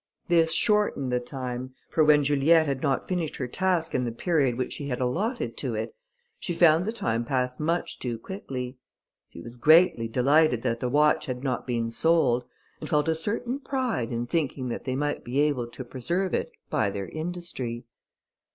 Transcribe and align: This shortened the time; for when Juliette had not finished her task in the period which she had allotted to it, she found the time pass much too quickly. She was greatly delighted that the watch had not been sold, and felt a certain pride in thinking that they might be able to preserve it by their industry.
This 0.29 0.51
shortened 0.53 1.11
the 1.11 1.19
time; 1.19 1.75
for 1.91 2.03
when 2.03 2.23
Juliette 2.23 2.65
had 2.65 2.81
not 2.81 3.07
finished 3.07 3.35
her 3.35 3.47
task 3.47 3.93
in 3.93 4.03
the 4.03 4.11
period 4.11 4.57
which 4.57 4.73
she 4.73 4.87
had 4.87 4.99
allotted 4.99 5.55
to 5.57 5.75
it, 5.75 5.93
she 6.39 6.55
found 6.55 6.85
the 6.85 6.91
time 6.91 7.23
pass 7.23 7.59
much 7.59 7.99
too 7.99 8.17
quickly. 8.17 8.77
She 9.29 9.41
was 9.41 9.57
greatly 9.57 10.07
delighted 10.07 10.63
that 10.63 10.79
the 10.79 10.89
watch 10.89 11.27
had 11.27 11.43
not 11.43 11.67
been 11.67 11.91
sold, 11.91 12.45
and 12.79 12.89
felt 12.89 13.09
a 13.09 13.13
certain 13.13 13.59
pride 13.59 14.11
in 14.11 14.25
thinking 14.25 14.69
that 14.69 14.85
they 14.85 14.95
might 14.95 15.23
be 15.23 15.39
able 15.41 15.67
to 15.67 15.83
preserve 15.85 16.33
it 16.33 16.51
by 16.71 16.89
their 16.89 17.07
industry. 17.09 17.83